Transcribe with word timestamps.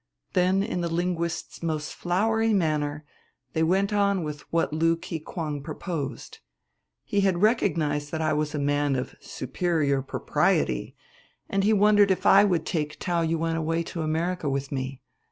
"Then, 0.33 0.63
in 0.63 0.81
the 0.81 0.89
linguist's 0.91 1.61
most 1.61 1.93
flowery 1.93 2.55
manner, 2.55 3.05
they 3.53 3.61
went 3.61 3.93
on 3.93 4.23
with 4.23 4.41
what 4.51 4.71
Lú 4.71 4.95
Kikwáng 4.95 5.63
proposed. 5.63 6.39
He 7.03 7.19
had 7.21 7.43
recognized 7.43 8.11
that 8.11 8.19
I 8.19 8.33
was 8.33 8.55
a 8.55 8.57
man 8.57 8.95
of 8.95 9.13
'superior 9.21 10.01
propriety' 10.01 10.95
and 11.47 11.63
he 11.63 11.71
wondered 11.71 12.09
if 12.09 12.25
I 12.25 12.43
would 12.43 12.65
take 12.65 12.97
Taou 12.99 13.21
Yuen 13.21 13.55
away 13.55 13.83
to 13.83 14.01
America 14.01 14.49
with 14.49 14.71
me. 14.71 15.03